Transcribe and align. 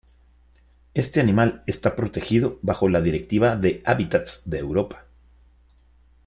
Este 0.95 1.19
animal 1.19 1.61
está 1.67 1.95
protegido 1.95 2.57
bajo 2.63 2.89
la 2.89 3.01
Directiva 3.01 3.55
de 3.55 3.83
Hábitats 3.85 4.41
de 4.45 4.57
Europa. 4.57 5.05